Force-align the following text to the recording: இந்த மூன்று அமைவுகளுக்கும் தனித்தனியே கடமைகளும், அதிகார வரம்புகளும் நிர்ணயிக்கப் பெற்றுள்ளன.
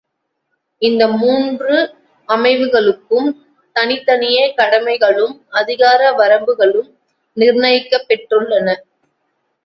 இந்த 0.81 1.07
மூன்று 1.13 1.75
அமைவுகளுக்கும் 2.29 3.27
தனித்தனியே 3.75 4.45
கடமைகளும், 4.57 5.35
அதிகார 5.51 6.11
வரம்புகளும் 6.11 6.89
நிர்ணயிக்கப் 7.37 8.07
பெற்றுள்ளன. 8.07 8.67